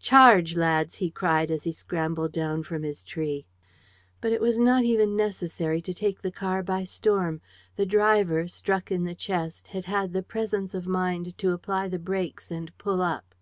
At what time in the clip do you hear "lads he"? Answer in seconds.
0.56-1.10